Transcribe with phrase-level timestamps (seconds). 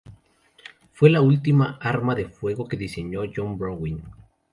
[0.93, 4.01] Fue la última arma de fuego que diseñó John Browning.